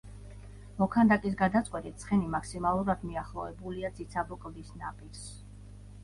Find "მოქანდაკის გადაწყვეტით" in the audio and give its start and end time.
0.77-1.99